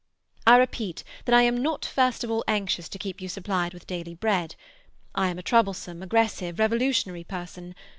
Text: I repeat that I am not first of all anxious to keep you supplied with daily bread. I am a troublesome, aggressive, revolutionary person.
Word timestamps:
I 0.47 0.57
repeat 0.57 1.03
that 1.25 1.35
I 1.35 1.43
am 1.43 1.61
not 1.61 1.85
first 1.85 2.23
of 2.23 2.31
all 2.31 2.43
anxious 2.47 2.89
to 2.89 2.97
keep 2.97 3.21
you 3.21 3.29
supplied 3.29 3.71
with 3.71 3.85
daily 3.85 4.15
bread. 4.15 4.55
I 5.13 5.27
am 5.29 5.37
a 5.37 5.43
troublesome, 5.43 6.01
aggressive, 6.01 6.57
revolutionary 6.57 7.23
person. 7.23 7.75